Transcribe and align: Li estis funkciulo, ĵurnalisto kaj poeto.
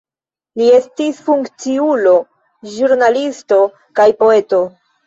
Li 0.61 0.69
estis 0.77 1.19
funkciulo, 1.27 2.15
ĵurnalisto 2.79 3.65
kaj 4.03 4.13
poeto. 4.27 4.69